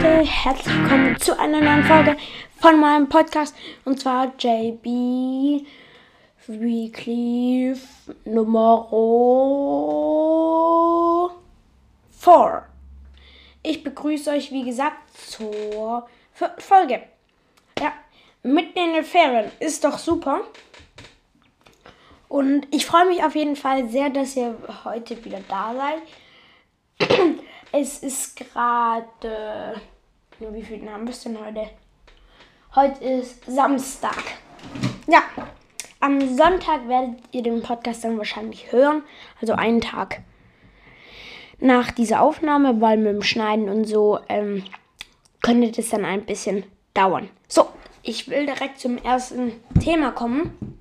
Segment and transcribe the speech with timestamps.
[0.00, 2.16] Leute, herzlich willkommen zu einer neuen Folge
[2.58, 3.54] von meinem Podcast
[3.84, 5.66] und zwar JB
[6.46, 7.76] Weekly
[8.24, 8.88] Nummer
[12.18, 12.62] 4.
[13.62, 17.02] Ich begrüße euch wie gesagt zur vierten Folge.
[17.78, 17.92] Ja,
[18.42, 20.40] mitten in den Ferien ist doch super.
[22.28, 27.10] Und ich freue mich auf jeden Fall sehr, dass ihr heute wieder da seid.
[27.72, 29.80] Es ist gerade.
[30.40, 31.68] Wie viele haben wir denn heute?
[32.74, 34.16] Heute ist Samstag.
[35.06, 35.22] Ja,
[36.00, 39.02] am Sonntag werdet ihr den Podcast dann wahrscheinlich hören.
[39.38, 40.22] Also einen Tag
[41.58, 44.64] nach dieser Aufnahme, weil mit dem Schneiden und so ähm,
[45.42, 47.28] könnte das dann ein bisschen dauern.
[47.46, 47.68] So,
[48.02, 50.80] ich will direkt zum ersten Thema kommen.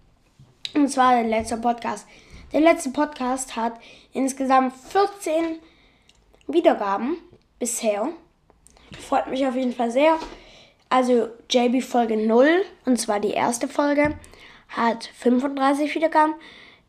[0.73, 2.07] Und zwar der letzte Podcast.
[2.53, 3.73] Der letzte Podcast hat
[4.13, 5.57] insgesamt 14
[6.47, 7.17] Wiedergaben
[7.59, 8.07] bisher.
[8.97, 10.17] Freut mich auf jeden Fall sehr.
[10.89, 14.17] Also JB Folge 0, und zwar die erste Folge,
[14.69, 16.33] hat 35 Wiedergaben.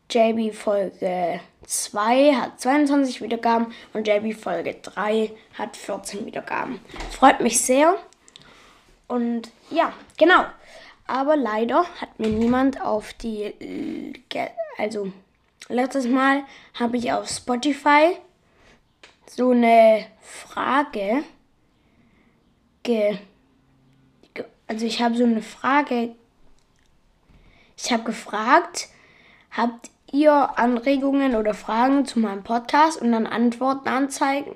[0.09, 6.79] JB Folge 2 hat 22 Wiedergaben und JB Folge 3 hat 14 Wiedergaben.
[7.11, 7.95] Freut mich sehr.
[9.07, 10.45] Und ja, genau.
[11.07, 13.53] Aber leider hat mir niemand auf die,
[14.77, 15.11] also
[15.69, 18.17] letztes Mal habe ich auf Spotify
[19.27, 21.23] so eine Frage
[22.83, 23.19] ge,
[24.67, 26.15] also ich habe so eine Frage
[27.83, 28.89] ich habe gefragt,
[29.49, 34.55] habt ihr Anregungen oder Fragen zu meinem Podcast und dann Antworten anzeigen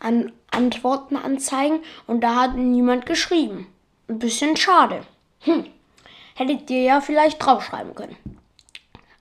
[0.00, 3.66] an Antworten anzeigen und da hat niemand geschrieben.
[4.08, 5.02] Ein bisschen schade.
[5.40, 5.66] Hm.
[6.34, 8.16] Hättet ihr ja vielleicht draufschreiben können.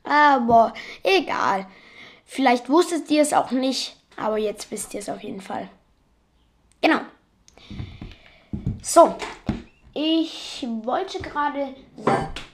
[0.03, 0.73] Aber
[1.03, 1.67] egal.
[2.25, 3.97] Vielleicht wusstet ihr es auch nicht.
[4.15, 5.67] Aber jetzt wisst ihr es auf jeden Fall.
[6.81, 7.01] Genau.
[8.89, 9.13] So,
[9.93, 11.75] ich wollte gerade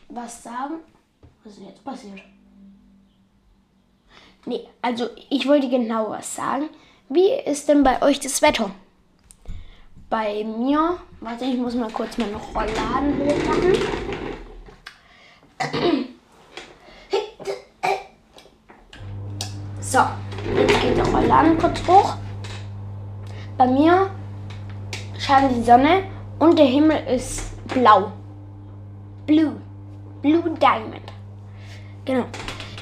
[0.10, 0.80] was sagen.
[1.44, 2.22] Was ist denn jetzt passiert?
[4.48, 6.70] Nee, also ich wollte genau was sagen.
[7.08, 8.72] Wie ist denn bei euch das Wetter?
[10.10, 13.76] Bei mir, warte, ich muss mal kurz meine Rollladen hochmachen.
[19.80, 20.00] So,
[20.58, 22.16] jetzt geht der Rollladen kurz hoch.
[23.56, 24.10] Bei mir
[25.20, 26.12] scheint die Sonne
[26.44, 28.12] und der Himmel ist blau.
[29.26, 29.56] Blue.
[30.22, 31.12] Blue Diamond.
[32.04, 32.26] Genau.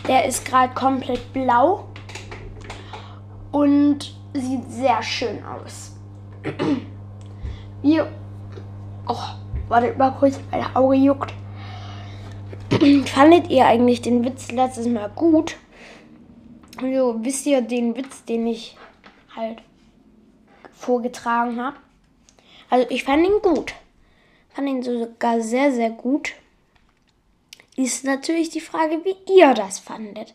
[0.08, 1.86] Der ist gerade komplett blau
[3.52, 5.96] und sieht sehr schön aus.
[7.84, 8.12] Ihr.
[9.08, 9.16] Oh,
[9.68, 11.32] warte mal kurz, mein Auge juckt.
[13.06, 15.58] Fandet ihr eigentlich den Witz letztes Mal gut?
[16.82, 18.76] Also, wisst ihr den Witz, den ich
[19.36, 19.62] halt
[20.72, 21.78] vorgetragen habe?
[22.72, 23.74] Also, ich fand ihn gut.
[24.50, 26.34] Fand ihn sogar sehr, sehr gut.
[27.76, 30.34] Ist natürlich die Frage, wie ihr das fandet.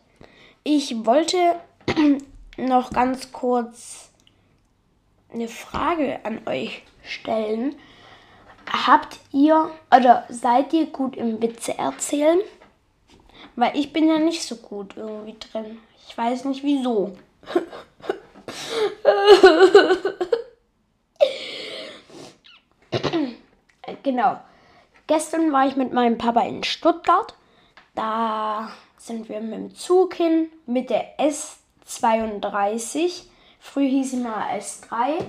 [0.63, 1.59] Ich wollte
[2.59, 4.11] noch ganz kurz
[5.33, 7.75] eine Frage an euch stellen.
[8.71, 12.41] Habt ihr oder seid ihr gut im Witze erzählen?
[13.55, 15.79] Weil ich bin ja nicht so gut irgendwie drin.
[16.07, 17.17] Ich weiß nicht wieso.
[24.07, 24.39] genau.
[25.07, 27.35] Gestern war ich mit meinem Papa in Stuttgart.
[27.95, 33.25] Da sind wir mit dem Zug hin mit der S32.
[33.61, 35.25] Früher hieß sie mal S3,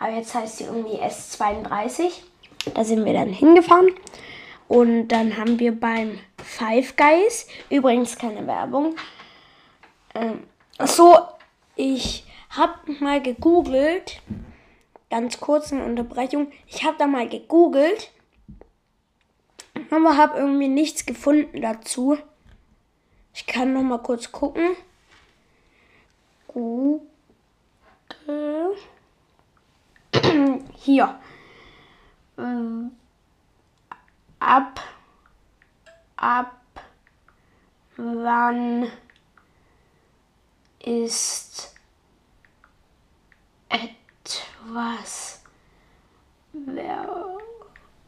[0.00, 2.10] aber jetzt heißt sie irgendwie S32.
[2.74, 3.90] Da sind wir dann hingefahren.
[4.68, 8.96] Und dann haben wir beim Five Guys, übrigens keine Werbung,
[10.14, 10.44] ähm,
[10.78, 11.18] so,
[11.76, 14.22] ich habe mal gegoogelt,
[15.10, 18.10] ganz kurz eine Unterbrechung, ich habe da mal gegoogelt,
[19.90, 22.18] aber habe irgendwie nichts gefunden dazu.
[23.32, 24.76] Ich kann noch mal kurz gucken.
[26.46, 27.00] Google.
[30.74, 31.18] Hier.
[32.38, 32.92] Ähm,
[34.38, 34.80] ab.
[36.16, 36.60] Ab.
[37.96, 38.90] Wann
[40.80, 41.74] ist
[43.68, 45.42] etwas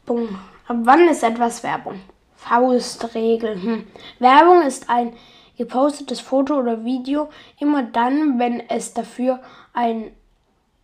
[0.06, 0.38] Werbung?
[0.68, 2.00] Ab wann ist etwas Werbung?
[2.36, 3.60] Faustregel.
[3.60, 3.86] Hm.
[4.20, 5.12] Werbung ist ein
[5.58, 9.40] gepostetes Foto oder Video immer dann, wenn es dafür
[9.72, 10.12] ein,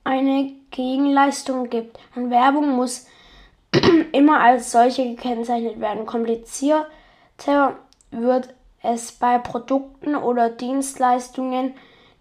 [0.02, 1.98] eine Gegenleistung gibt.
[2.16, 3.06] Und Werbung muss
[4.12, 6.06] immer als solche gekennzeichnet werden.
[6.06, 6.86] Komplizierter
[8.10, 11.74] wird es bei Produkten oder Dienstleistungen,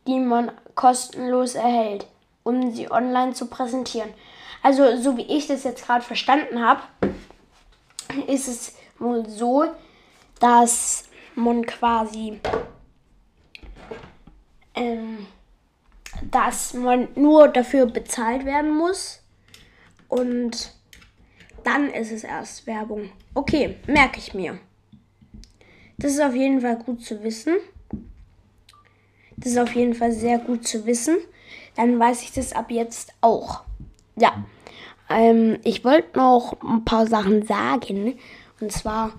[0.07, 2.06] die man kostenlos erhält,
[2.44, 4.09] um sie online zu präsentieren.
[4.63, 6.81] Also so wie ich das jetzt gerade verstanden habe,
[8.28, 9.66] ist es wohl so,
[10.40, 11.06] dass
[11.36, 12.40] man quasi,
[14.75, 15.25] ähm,
[16.30, 19.22] dass man nur dafür bezahlt werden muss
[20.08, 20.74] und
[21.63, 23.12] dann ist es erst Werbung.
[23.34, 24.60] Okay, merke ich mir.
[25.98, 27.56] Das ist auf jeden Fall gut zu wissen.
[29.38, 31.18] Das ist auf jeden Fall sehr gut zu wissen.
[31.75, 33.63] Dann weiß ich das ab jetzt auch.
[34.16, 34.34] Ja.
[35.10, 38.19] Ähm, ich wollte noch ein paar Sachen sagen.
[38.60, 39.12] Und zwar,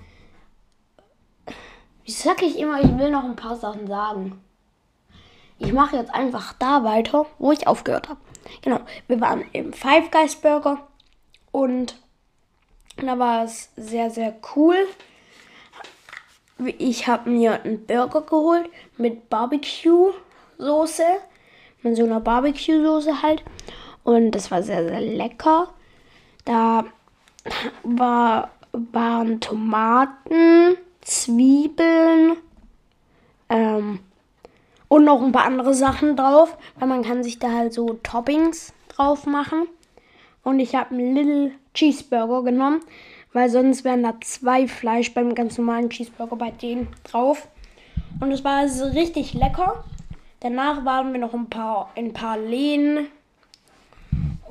[2.05, 4.41] wie sag ich immer, ich will noch ein paar Sachen sagen.
[5.59, 8.21] Ich mache jetzt einfach da weiter, wo ich aufgehört habe.
[8.63, 10.89] Genau, wir waren im Five Guys Burger
[11.53, 11.97] und
[12.97, 14.77] da war es sehr, sehr cool.
[16.79, 21.05] Ich habe mir einen Burger geholt mit Barbecue-Soße.
[21.83, 23.43] Mit so einer Barbecue-Soße halt.
[24.05, 25.69] Und das war sehr, sehr lecker.
[26.45, 26.85] Da
[27.83, 32.37] war, waren Tomaten, Zwiebeln
[33.49, 34.01] ähm,
[34.89, 38.73] und noch ein paar andere Sachen drauf, weil man kann sich da halt so Toppings
[38.89, 39.67] drauf machen.
[40.43, 42.81] Und ich habe einen Little Cheeseburger genommen,
[43.33, 47.49] weil sonst wären da zwei Fleisch beim ganz normalen Cheeseburger bei denen drauf.
[48.21, 49.85] Und es war also richtig lecker.
[50.41, 53.07] Danach waren wir noch ein paar, ein paar Läden.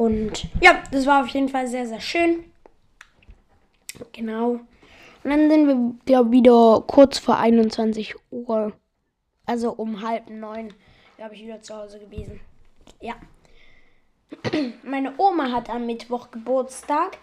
[0.02, 2.44] Und ja, das war auf jeden Fall sehr, sehr schön.
[4.14, 4.54] Genau.
[5.24, 8.74] Und dann sind wir, glaube ich, wieder kurz vor 21 Uhr.
[9.46, 10.74] Also um halb neun,
[11.18, 12.40] glaube ich, wieder zu Hause gewesen.
[13.00, 13.14] Ja.
[14.84, 17.20] Meine Oma hat am Mittwoch Geburtstag.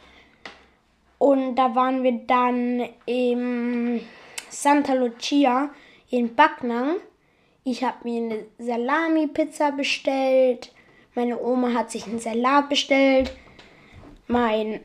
[1.18, 4.02] Und da waren wir dann im
[4.50, 5.70] Santa Lucia
[6.10, 6.98] in Backnang.
[7.64, 10.72] Ich habe mir eine Salami-Pizza bestellt.
[11.18, 13.36] Meine Oma hat sich einen Salat bestellt.
[14.28, 14.78] Mein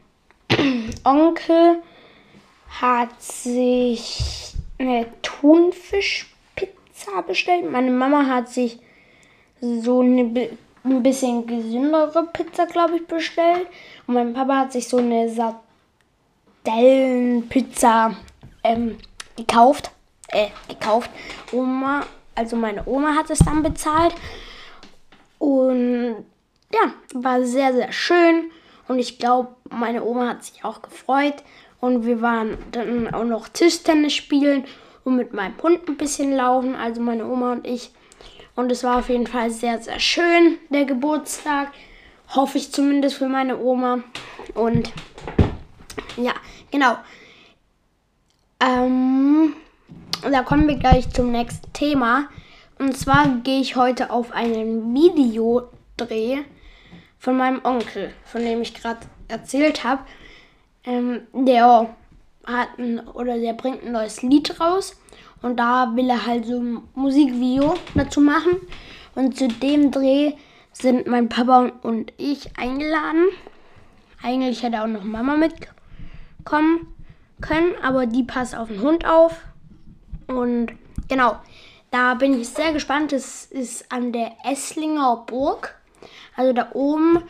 [1.04, 1.84] Onkel
[2.82, 7.70] hat sich eine Thunfischpizza bestellt.
[7.70, 8.80] Meine Mama hat sich
[9.62, 10.50] so eine
[10.84, 13.68] ein bisschen gesündere Pizza, glaube ich, bestellt.
[14.08, 15.30] Und mein Papa hat sich so eine
[16.66, 18.16] Sardellenpizza
[18.64, 18.98] ähm,
[19.38, 19.92] gekauft.
[20.30, 21.12] Äh, gekauft.
[21.52, 24.16] Oma, also meine Oma hat es dann bezahlt.
[25.44, 26.24] Und
[26.72, 28.50] ja, war sehr, sehr schön.
[28.88, 31.44] Und ich glaube, meine Oma hat sich auch gefreut.
[31.82, 34.64] Und wir waren dann auch noch Tischtennis spielen
[35.04, 36.76] und mit meinem Hund ein bisschen laufen.
[36.76, 37.92] Also meine Oma und ich.
[38.56, 41.74] Und es war auf jeden Fall sehr, sehr schön, der Geburtstag.
[42.34, 44.00] Hoffe ich zumindest für meine Oma.
[44.54, 44.94] Und
[46.16, 46.36] ja,
[46.72, 46.96] genau.
[48.62, 49.56] Ähm,
[50.22, 52.30] da kommen wir gleich zum nächsten Thema.
[52.84, 56.40] Und zwar gehe ich heute auf einen Videodreh
[57.18, 59.00] von meinem Onkel, von dem ich gerade
[59.30, 60.02] erzählt habe.
[60.84, 61.96] Ähm, der
[62.46, 65.00] hat ein, oder der bringt ein neues Lied raus.
[65.42, 68.58] Und da will er halt so ein Musikvideo dazu machen.
[69.16, 70.34] Und zu dem Dreh
[70.74, 73.28] sind mein Papa und ich eingeladen.
[74.22, 76.88] Eigentlich hätte auch noch Mama mitkommen
[77.40, 79.40] können, aber die passt auf den Hund auf.
[80.28, 80.74] Und
[81.08, 81.38] genau,
[81.94, 83.14] da bin ich sehr gespannt.
[83.14, 85.80] Es ist an der Esslinger Burg.
[86.36, 87.22] Also da oben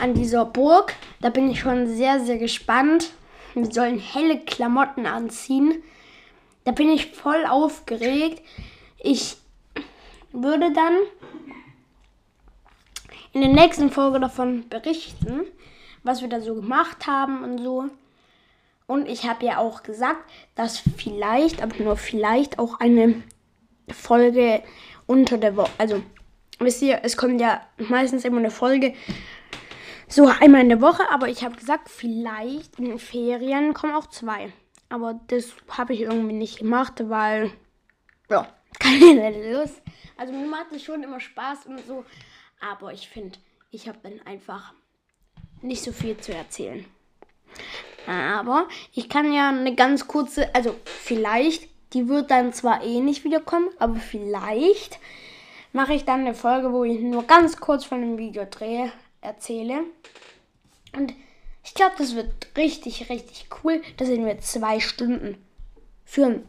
[0.00, 0.96] an dieser Burg.
[1.20, 3.12] Da bin ich schon sehr, sehr gespannt.
[3.54, 5.80] Wir sollen helle Klamotten anziehen.
[6.64, 8.42] Da bin ich voll aufgeregt.
[8.98, 9.36] Ich
[10.32, 10.96] würde dann
[13.32, 15.42] in der nächsten Folge davon berichten,
[16.02, 17.84] was wir da so gemacht haben und so.
[18.88, 23.22] Und ich habe ja auch gesagt, dass vielleicht, aber nur vielleicht auch eine
[23.92, 24.62] Folge
[25.06, 26.02] unter der Woche, also
[26.58, 28.94] wisst ihr, es kommt ja meistens immer eine Folge
[30.08, 34.06] so einmal in der Woche, aber ich habe gesagt, vielleicht in den Ferien kommen auch
[34.06, 34.52] zwei.
[34.88, 37.50] Aber das habe ich irgendwie nicht gemacht, weil,
[38.30, 38.46] ja,
[38.78, 39.82] keine Lust.
[40.16, 42.04] Also mir macht es schon immer Spaß und so.
[42.60, 43.38] Aber ich finde,
[43.70, 44.72] ich habe dann einfach
[45.62, 46.84] nicht so viel zu erzählen.
[48.06, 53.24] Aber ich kann ja eine ganz kurze, also vielleicht, die wird dann zwar eh nicht
[53.24, 54.98] wiederkommen, aber vielleicht
[55.72, 58.88] mache ich dann eine Folge, wo ich nur ganz kurz von dem Videodreh
[59.20, 59.84] erzähle.
[60.94, 61.14] Und
[61.64, 63.80] ich glaube, das wird richtig, richtig cool.
[63.96, 65.38] Da sind wir zwei Stunden
[66.04, 66.46] führen.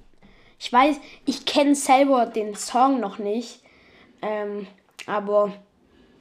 [0.59, 3.61] Ich weiß, ich kenne selber den Song noch nicht.
[4.21, 4.67] Ähm,
[5.05, 5.53] aber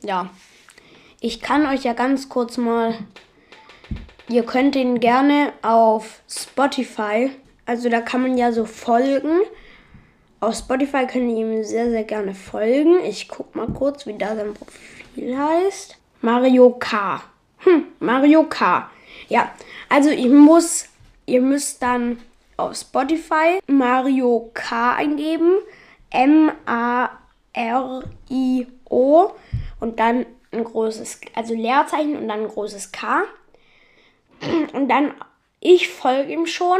[0.03, 0.31] ja,
[1.21, 2.95] ich kann euch ja ganz kurz mal.
[4.29, 7.31] Ihr könnt ihn gerne auf Spotify.
[7.67, 9.41] Also da kann man ja so folgen.
[10.41, 13.03] Auf Spotify könnt ihr ihm sehr, sehr gerne folgen.
[13.05, 15.97] Ich guck mal kurz, wie da sein Profil heißt.
[16.21, 17.23] Mario K
[17.65, 18.91] Hm, Mario K.
[19.29, 19.51] Ja,
[19.89, 20.87] also ich muss,
[21.25, 22.19] ihr müsst dann
[22.59, 25.55] auf Spotify Mario K eingeben.
[26.11, 27.21] M-A-R-I-O
[29.81, 33.25] und dann ein großes, also Leerzeichen und dann ein großes K.
[34.73, 35.15] Und dann,
[35.59, 36.79] ich folge ihm schon,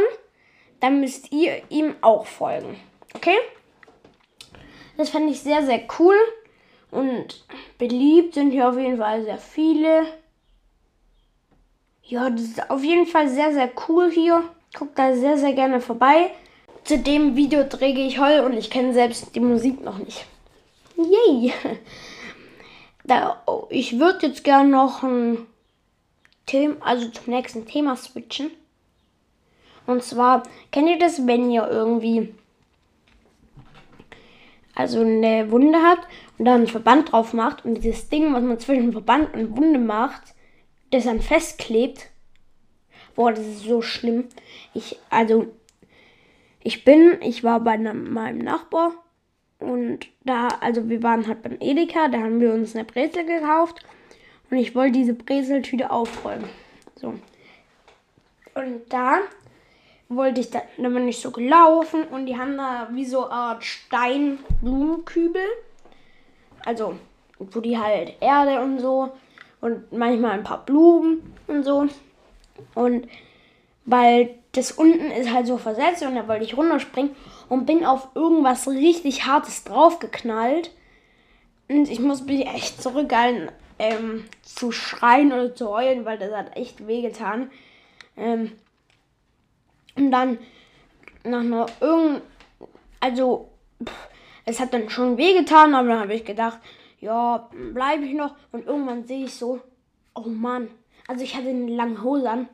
[0.79, 2.79] dann müsst ihr ihm auch folgen.
[3.15, 3.37] Okay?
[4.97, 6.15] Das fände ich sehr, sehr cool.
[6.91, 7.45] Und
[7.77, 10.05] beliebt sind hier auf jeden Fall sehr viele.
[12.03, 14.43] Ja, das ist auf jeden Fall sehr, sehr cool hier.
[14.77, 16.31] Guckt da sehr, sehr gerne vorbei.
[16.83, 20.25] Zu dem Video träge ich Heul und ich kenne selbst die Musik noch nicht.
[20.97, 21.53] Yay!
[23.07, 25.45] Da, oh, ich würde jetzt gerne noch ein
[26.47, 28.49] Thema, also zum nächsten Thema switchen.
[29.87, 32.33] Und zwar, kennt ihr das, wenn ihr irgendwie
[34.73, 38.59] also eine Wunde habt und dann einen Verband drauf macht und dieses Ding, was man
[38.59, 40.35] zwischen Verband und Wunde macht,
[40.91, 42.09] das dann festklebt?
[43.15, 44.25] Boah, das ist so schlimm.
[44.73, 45.47] Ich, also,
[46.61, 48.91] ich bin, ich war bei einem, meinem Nachbar
[49.59, 53.85] und da, also wir waren halt beim Edeka, da haben wir uns eine Brezel gekauft
[54.49, 56.49] und ich wollte diese Brezeltüte aufräumen.
[56.95, 57.13] So.
[58.55, 59.19] Und da
[60.09, 63.31] wollte ich da, dann bin ich so gelaufen und die haben da wie so eine
[63.31, 65.41] Art Steinblumenkübel.
[66.65, 66.95] Also,
[67.39, 69.11] wo die halt Erde und so
[69.61, 71.87] und manchmal ein paar Blumen und so.
[72.73, 73.07] Und
[73.85, 77.15] weil das unten ist halt so versetzt und da wollte ich runterspringen
[77.49, 80.71] und bin auf irgendwas richtig Hartes draufgeknallt.
[81.67, 86.55] Und ich muss mich echt zurückhalten, ähm, zu schreien oder zu heulen, weil das hat
[86.55, 87.49] echt wehgetan.
[88.15, 88.53] Ähm,
[89.95, 90.37] und dann
[91.23, 92.21] nach einer irgend,
[92.99, 93.49] also
[93.83, 94.09] pff,
[94.45, 96.59] es hat dann schon wehgetan, aber dann habe ich gedacht,
[96.99, 98.35] ja, bleibe ich noch.
[98.51, 99.59] Und irgendwann sehe ich so,
[100.13, 100.69] oh Mann,
[101.07, 102.49] also ich hatte eine lange Hose an.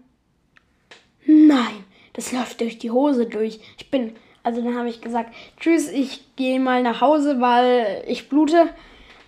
[1.26, 1.84] Nein,
[2.14, 3.60] das läuft durch die Hose durch.
[3.78, 8.30] Ich bin, also dann habe ich gesagt, tschüss, ich gehe mal nach Hause, weil ich
[8.30, 8.70] blute.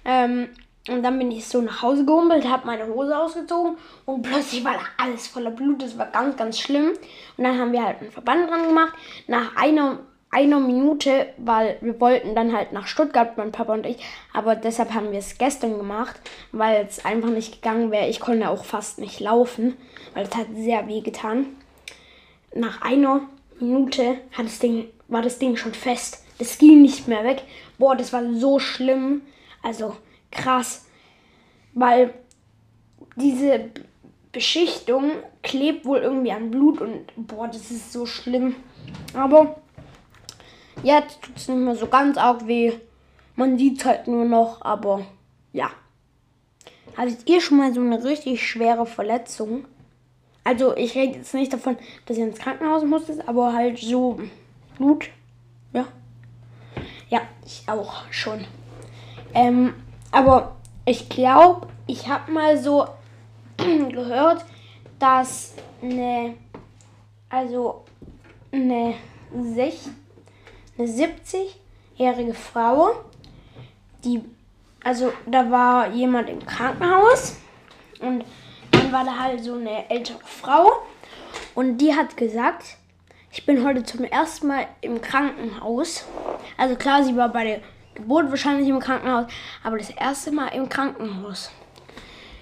[0.05, 0.49] Ähm,
[0.89, 4.73] und dann bin ich so nach Hause gehumpelt, habe meine Hose ausgezogen und plötzlich war
[4.73, 5.81] da alles voller Blut.
[5.81, 6.89] Das war ganz, ganz schlimm.
[7.37, 8.91] Und dann haben wir halt einen Verband dran gemacht.
[9.27, 9.99] Nach einer,
[10.29, 14.03] einer Minute, weil wir wollten dann halt nach Stuttgart, mein Papa und ich.
[14.33, 16.19] Aber deshalb haben wir es gestern gemacht,
[16.51, 18.09] weil es einfach nicht gegangen wäre.
[18.09, 19.77] Ich konnte auch fast nicht laufen,
[20.13, 21.45] weil es hat sehr weh getan.
[22.53, 23.21] Nach einer
[23.57, 26.25] Minute hat das Ding, war das Ding schon fest.
[26.39, 27.43] Das ging nicht mehr weg.
[27.77, 29.21] Boah, das war so schlimm.
[29.61, 29.95] Also
[30.33, 30.85] krass,
[31.73, 32.13] weil
[33.15, 33.69] diese
[34.31, 35.11] Beschichtung
[35.43, 38.55] klebt wohl irgendwie an Blut und boah, das ist so schlimm.
[39.13, 39.61] Aber
[40.81, 42.73] jetzt tut es nicht mehr so ganz arg weh.
[43.35, 45.05] Man sieht es halt nur noch, aber
[45.51, 45.69] ja.
[46.97, 49.65] Hattet ihr schon mal so eine richtig schwere Verletzung?
[50.43, 54.19] Also ich rede jetzt nicht davon, dass ihr ins Krankenhaus musstet, aber halt so
[54.77, 55.09] Blut.
[55.71, 55.87] Ja.
[57.09, 58.45] Ja, ich auch schon.
[59.33, 59.73] Ähm,
[60.13, 60.55] aber
[60.85, 62.87] ich glaube, ich habe mal so
[63.57, 64.45] gehört,
[64.99, 66.35] dass eine,
[67.29, 67.83] also
[68.51, 68.93] eine,
[69.33, 72.91] eine 70-jährige Frau,
[74.05, 74.23] die,
[74.83, 77.37] also da war jemand im Krankenhaus
[77.99, 78.23] und
[78.71, 80.73] dann war da halt so eine ältere Frau
[81.55, 82.77] und die hat gesagt,
[83.31, 86.05] ich bin heute zum ersten Mal im Krankenhaus.
[86.55, 87.61] Also klar, sie war bei der
[87.95, 89.31] Geburt wahrscheinlich im Krankenhaus,
[89.63, 91.51] aber das erste Mal im Krankenhaus.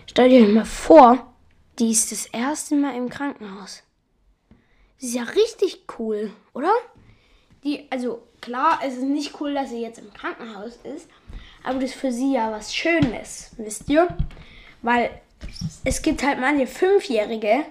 [0.08, 1.34] Stell dir mal vor,
[1.80, 3.84] die ist das erste Mal im Krankenhaus.
[5.00, 6.72] Das ist ja richtig cool, oder?
[7.64, 11.10] Die, also klar, es ist nicht cool, dass sie jetzt im Krankenhaus ist,
[11.64, 14.08] aber das ist für sie ja was Schönes, wisst ihr?
[14.82, 15.22] Weil
[15.84, 17.66] es gibt halt manche Fünfjährige,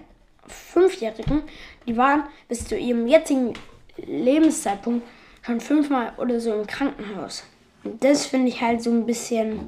[0.46, 1.42] Fünfjährigen,
[1.87, 3.54] die waren bis zu ihrem jetzigen
[3.96, 5.06] Lebenszeitpunkt
[5.42, 7.44] schon fünfmal oder so im Krankenhaus.
[7.84, 9.60] Das finde ich halt so ein bisschen.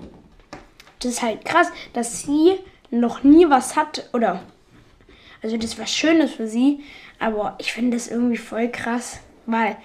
[1.00, 2.58] Das ist halt krass, dass sie
[2.90, 4.08] noch nie was hat.
[4.12, 4.42] Oder.
[5.42, 6.80] Also, das war Schönes für sie.
[7.18, 9.20] Aber ich finde das irgendwie voll krass.
[9.46, 9.76] Weil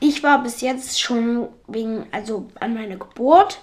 [0.00, 2.06] ich war bis jetzt schon wegen.
[2.12, 3.60] Also an meiner Geburt.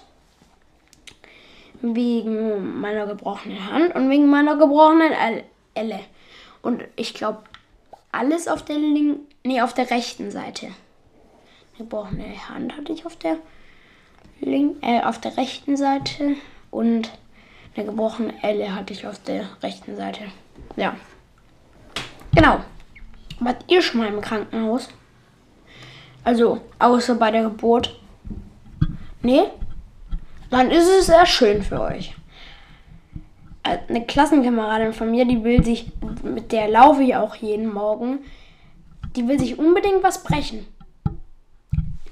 [1.80, 5.12] Wegen meiner gebrochenen Hand und wegen meiner gebrochenen
[5.74, 6.00] Elle.
[6.62, 7.42] Und ich glaube,
[8.12, 9.26] alles auf der linken.
[9.42, 10.68] Nee, auf der rechten Seite.
[11.78, 13.38] Gebrochene Hand hatte ich auf der
[14.42, 16.36] link, äh, auf der rechten Seite
[16.70, 17.10] und
[17.74, 20.24] eine gebrochene Elle hatte ich auf der rechten Seite.
[20.76, 20.94] Ja.
[22.34, 22.60] Genau.
[23.40, 24.88] Wart ihr schon mal im Krankenhaus?
[26.24, 27.98] Also, außer bei der Geburt?
[29.22, 29.42] Nee?
[30.50, 32.14] Dann ist es sehr schön für euch.
[33.62, 35.90] äh, eine Klassenkameradin von mir, die will sich,
[36.22, 38.20] mit der laufe ich auch jeden Morgen,
[39.16, 40.66] die will sich unbedingt was brechen.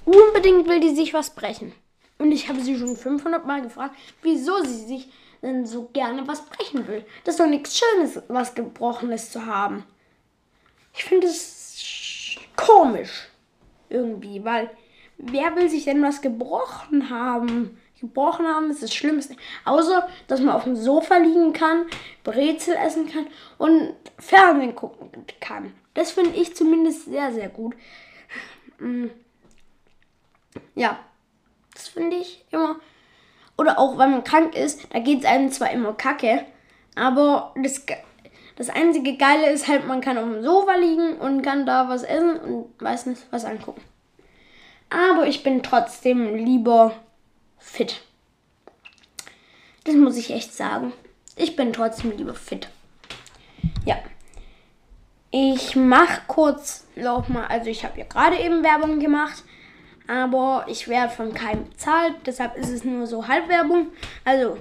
[0.05, 1.73] Unbedingt will die sich was brechen.
[2.21, 5.09] Und ich habe sie schon 500 Mal gefragt, wieso sie sich
[5.41, 7.03] denn so gerne was brechen will.
[7.25, 9.85] Das ist doch nichts Schönes, was Gebrochenes zu haben.
[10.95, 13.29] Ich finde es komisch.
[13.89, 14.71] Irgendwie, weil
[15.17, 17.79] wer will sich denn was gebrochen haben?
[17.99, 19.35] Gebrochen haben ist das Schlimmste.
[19.65, 21.87] Außer, dass man auf dem Sofa liegen kann,
[22.23, 25.11] Brezel essen kann und Fernsehen gucken
[25.41, 25.73] kann.
[25.95, 27.75] Das finde ich zumindest sehr, sehr gut.
[28.79, 29.07] Mm.
[30.75, 30.99] Ja,
[31.91, 32.77] finde ich immer.
[33.57, 36.47] Oder auch, wenn man krank ist, da geht es einem zwar immer kacke,
[36.95, 37.85] aber das,
[38.57, 42.03] das einzige Geile ist halt, man kann auf dem Sofa liegen und kann da was
[42.03, 43.83] essen und weiß nicht, was angucken.
[44.89, 46.95] Aber ich bin trotzdem lieber
[47.59, 48.03] fit.
[49.85, 50.93] Das muss ich echt sagen.
[51.37, 52.69] Ich bin trotzdem lieber fit.
[53.85, 53.97] Ja.
[55.31, 59.45] Ich mache kurz nochmal, also ich habe ja gerade eben Werbung gemacht,
[60.11, 63.89] aber ich werde von keinem bezahlt, deshalb ist es nur so Halbwerbung.
[64.25, 64.59] Also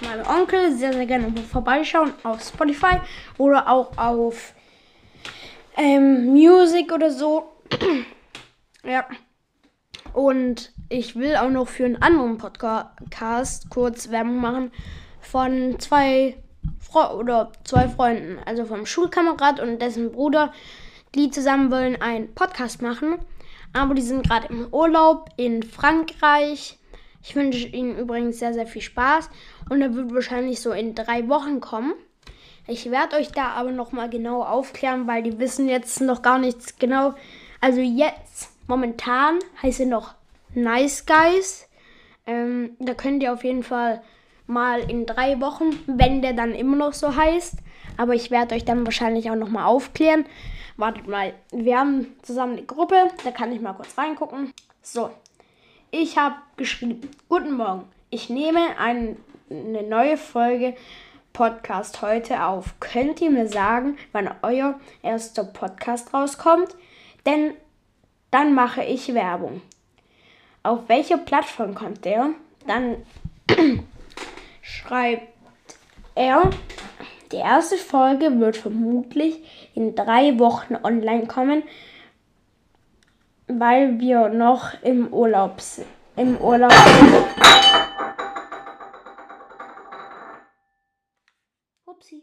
[0.00, 3.00] mein Onkel sehr, sehr gerne vorbeischauen auf Spotify
[3.36, 4.54] oder auch auf
[5.76, 7.52] ähm, Music oder so.
[8.84, 9.04] ja.
[10.14, 14.72] Und ich will auch noch für einen anderen Podcast kurz Werbung machen
[15.20, 16.42] von zwei
[16.80, 20.50] Fre oder zwei Freunden, also vom Schulkamerad und dessen Bruder,
[21.14, 23.18] die zusammen wollen einen Podcast machen.
[23.72, 26.78] Aber die sind gerade im Urlaub in Frankreich.
[27.22, 29.30] Ich wünsche ihnen übrigens sehr, sehr viel Spaß.
[29.68, 31.92] Und er wird wahrscheinlich so in drei Wochen kommen.
[32.66, 36.78] Ich werde euch da aber nochmal genau aufklären, weil die wissen jetzt noch gar nichts
[36.78, 37.14] genau.
[37.60, 40.14] Also jetzt, momentan, heißt er noch
[40.54, 41.68] Nice Guys.
[42.26, 44.02] Ähm, da könnt ihr auf jeden Fall
[44.46, 47.54] mal in drei Wochen, wenn der dann immer noch so heißt.
[47.98, 50.24] Aber ich werde euch dann wahrscheinlich auch nochmal aufklären.
[50.78, 54.54] Wartet mal, wir haben zusammen eine Gruppe, da kann ich mal kurz reingucken.
[54.80, 55.10] So,
[55.90, 59.18] ich habe geschrieben, guten Morgen, ich nehme ein,
[59.50, 60.74] eine neue Folge
[61.34, 62.80] Podcast heute auf.
[62.80, 66.74] Könnt ihr mir sagen, wann euer erster Podcast rauskommt?
[67.26, 67.52] Denn
[68.30, 69.60] dann mache ich Werbung
[70.68, 72.30] auf welche Plattform kommt der?
[72.66, 72.96] Dann
[74.62, 75.28] schreibt
[76.14, 76.50] er,
[77.32, 81.62] die erste Folge wird vermutlich in drei Wochen online kommen,
[83.46, 85.86] weil wir noch im Urlaub sind.
[86.16, 87.24] Im Urlaub sind.
[91.86, 92.22] Upsi.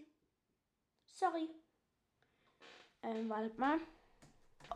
[1.06, 1.50] Sorry.
[3.04, 3.78] Ähm, wartet mal.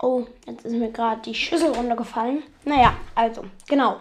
[0.00, 2.42] Oh, jetzt ist mir gerade die Schüssel runtergefallen.
[2.64, 4.00] Naja, also, genau.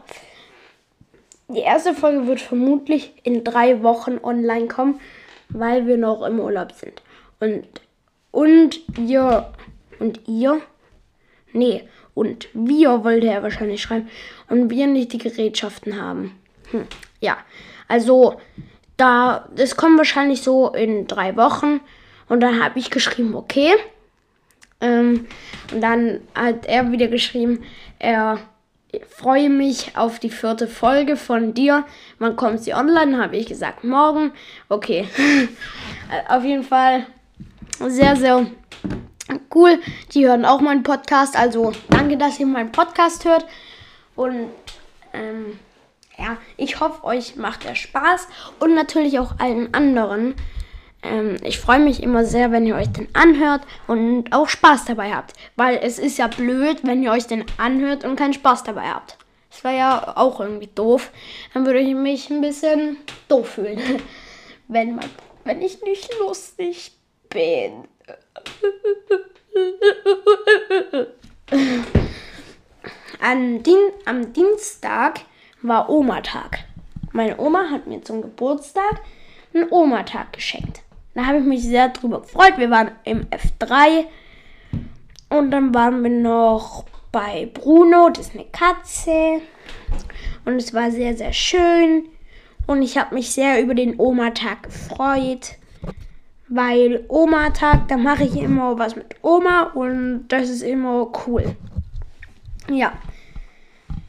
[1.50, 5.02] Die erste Folge wird vermutlich in drei Wochen online kommen,
[5.50, 7.02] weil wir noch im Urlaub sind.
[7.40, 7.66] Und,
[8.32, 9.52] und ihr,
[10.00, 10.62] und ihr,
[11.54, 14.10] nee, und wir wollte er wahrscheinlich schreiben,
[14.50, 16.38] und wir nicht die Gerätschaften haben.
[16.72, 16.86] Hm,
[17.20, 17.38] ja,
[17.88, 18.40] also,
[18.98, 21.80] da, das kommt wahrscheinlich so in drei Wochen.
[22.28, 23.72] Und dann habe ich geschrieben, okay.
[24.82, 25.28] Ähm,
[25.74, 27.64] und dann hat er wieder geschrieben,
[27.98, 28.40] er
[29.08, 31.86] freue mich auf die vierte Folge von dir.
[32.18, 33.22] Wann kommt sie online?
[33.22, 34.32] Habe ich gesagt, morgen.
[34.68, 35.08] Okay.
[36.28, 37.06] auf jeden Fall
[37.80, 38.48] sehr, sehr
[39.54, 39.80] cool.
[40.14, 41.38] Die hören auch meinen Podcast.
[41.38, 43.46] Also danke, dass ihr meinen Podcast hört.
[44.16, 44.50] Und
[45.14, 45.60] ähm,
[46.18, 48.28] ja, ich hoffe, euch macht er Spaß.
[48.60, 50.36] Und natürlich auch allen anderen.
[51.02, 55.14] Ähm, ich freue mich immer sehr, wenn ihr euch den anhört und auch Spaß dabei
[55.14, 55.34] habt.
[55.56, 59.18] Weil es ist ja blöd, wenn ihr euch den anhört und keinen Spaß dabei habt.
[59.50, 61.12] Das wäre ja auch irgendwie doof.
[61.54, 63.82] Dann würde ich mich ein bisschen doof fühlen.
[64.72, 65.10] Wenn, man,
[65.46, 66.92] wenn ich nicht lustig
[67.28, 67.88] bin.
[73.20, 75.22] An Dien am Dienstag
[75.64, 76.60] war Oma-Tag.
[77.14, 79.02] Meine Oma hat mir zum Geburtstag
[79.56, 80.84] einen Oma-Tag geschenkt.
[81.14, 82.54] Da habe ich mich sehr drüber gefreut.
[82.58, 84.06] Wir waren im F3
[85.30, 89.42] und dann waren wir noch bei Bruno, das ist eine Katze.
[90.46, 92.06] Und es war sehr, sehr schön.
[92.68, 95.56] Und ich habe mich sehr über den Oma-Tag gefreut.
[96.48, 101.56] Weil Oma-Tag, da mache ich immer was mit Oma und das ist immer cool.
[102.70, 102.94] Ja.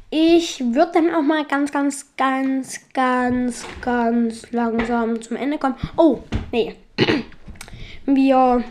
[0.09, 5.77] Ich würde dann auch mal ganz, ganz, ganz, ganz, ganz langsam zum Ende kommen.
[5.97, 6.75] Oh, nee.
[8.07, 8.65] Wir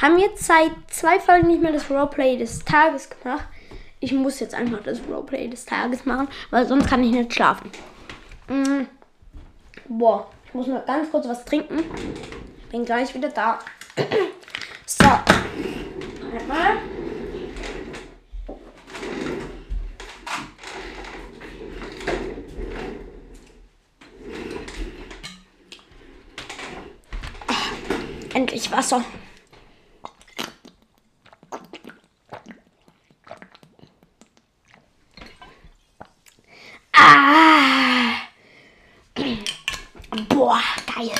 [0.00, 3.46] haben jetzt seit zwei Folgen nicht mehr das Roleplay des Tages gemacht.
[4.00, 7.70] Ich muss jetzt einfach das Roleplay des Tages machen, weil sonst kann ich nicht schlafen.
[8.48, 8.88] Mhm.
[9.88, 11.84] Boah, Ich muss nur ganz kurz was trinken.
[12.70, 13.58] Bin gleich wieder da.
[14.86, 15.06] So.
[15.06, 16.76] Einmal.
[28.44, 29.02] Endlich Wasser.
[36.92, 38.16] Ah.
[40.28, 40.60] Boah,
[40.94, 41.10] geil.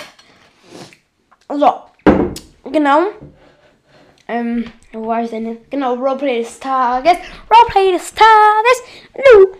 [1.48, 1.72] So,
[2.70, 3.06] genau.
[4.28, 5.64] Ähm, wo war ich denn?
[5.70, 7.16] Genau, Roleplay des Tages.
[7.50, 8.82] Roleplay des Tages.
[9.14, 9.56] Du.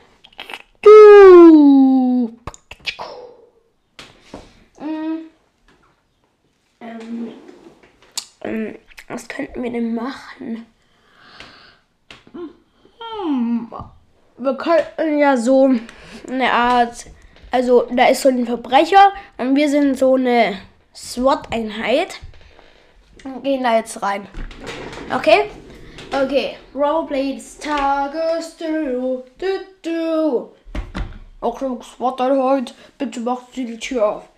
[0.82, 2.38] Du.
[4.84, 5.30] Mm.
[6.80, 7.32] Ähm,
[8.44, 8.74] ähm,
[9.74, 10.66] denn machen?
[14.38, 15.70] Wir könnten ja so
[16.28, 17.06] eine Art,
[17.50, 20.58] also da ist so ein Verbrecher und wir sind so eine
[20.94, 22.20] SWAT-Einheit
[23.24, 24.26] und gehen da jetzt rein.
[25.14, 25.50] Okay?
[26.12, 26.56] Okay.
[26.74, 28.56] Roleplay des Tages.
[28.56, 29.46] Du, du,
[29.82, 30.50] du.
[31.40, 34.33] Okay, SWAT-Einheit, bitte macht sie die Tür auf.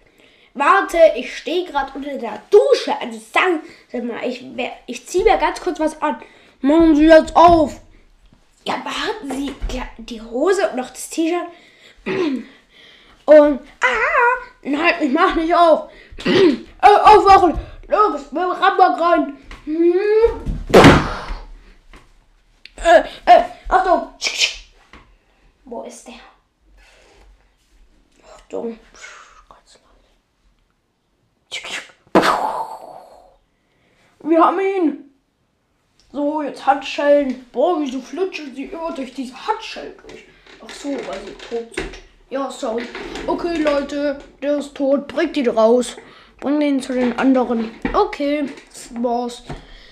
[0.56, 2.98] Warte, ich stehe gerade unter der Dusche.
[3.00, 3.60] Also sagen,
[3.92, 4.44] sag mal, ich,
[4.86, 6.20] ich ziehe mir ganz kurz was an.
[6.62, 7.80] Machen Sie jetzt auf.
[8.64, 9.54] Ja, warten Sie.
[9.98, 11.46] Die Hose und noch das T-Shirt.
[13.26, 13.60] Und.
[13.80, 14.36] Ah!
[14.62, 15.90] Nein, ich mach nicht auf.
[16.24, 17.58] äh, aufwachen.
[17.88, 19.36] Los, wir rammen rein.
[22.76, 24.14] Äh, äh, Achtung.
[25.64, 26.14] Wo ist der?
[28.32, 28.78] Achtung.
[29.48, 29.78] Ganz
[31.50, 31.80] leise.
[34.20, 35.14] Wir haben ihn.
[36.12, 37.46] So, jetzt Handschellen.
[37.52, 40.24] Boah, wieso flutschen sie immer durch diese Handschellen durch?
[40.64, 41.98] Ach so, weil sie tot sind.
[42.28, 42.84] Ja, sorry.
[43.26, 45.06] Okay, Leute, der ist tot.
[45.06, 45.96] Bringt ihn raus.
[46.40, 47.70] Bringt ihn zu den anderen.
[47.94, 49.44] Okay, das war's.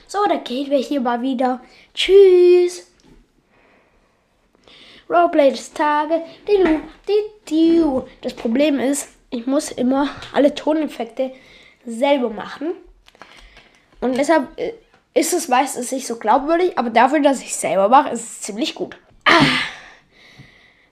[0.06, 1.60] So, da gehen wir hier mal wieder.
[1.94, 2.90] Tschüss.
[5.08, 6.20] Roleplay des Tages.
[8.22, 11.32] Das Problem ist, ich muss immer alle Toneffekte
[11.86, 12.72] selber machen.
[14.00, 14.72] Und deshalb äh,
[15.14, 18.40] ist es meistens nicht so glaubwürdig, aber dafür, dass ich es selber mache, ist es
[18.40, 18.96] ziemlich gut.
[19.24, 19.44] Ah.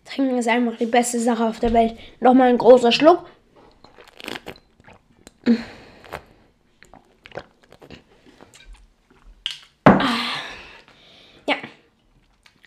[0.04, 1.98] Trinken ist einfach die beste Sache auf der Welt.
[2.20, 3.26] Nochmal ein großer Schluck.
[9.84, 10.08] Ah.
[11.48, 11.56] Ja.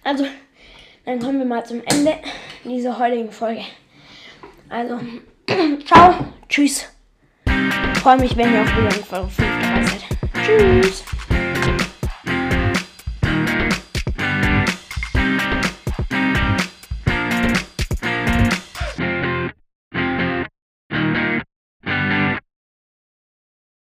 [0.04, 0.26] Also,
[1.06, 2.18] dann kommen wir mal zum Ende
[2.66, 3.62] dieser heutigen Folge.
[4.68, 5.00] Also,
[5.86, 6.16] ciao,
[6.50, 6.86] tschüss.
[7.94, 10.06] Ich freue mich, wenn ihr auf in Folge 5 dabei seid.
[10.44, 11.15] Tschüss.